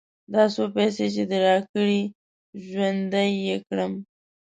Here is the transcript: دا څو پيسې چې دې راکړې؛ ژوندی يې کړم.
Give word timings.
دا 0.33 0.43
څو 0.53 0.63
پيسې 0.75 1.05
چې 1.13 1.23
دې 1.29 1.37
راکړې؛ 1.47 1.99
ژوندی 2.65 3.29
يې 3.45 3.55
کړم. 3.67 3.93